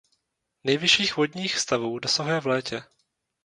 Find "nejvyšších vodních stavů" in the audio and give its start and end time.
0.63-1.99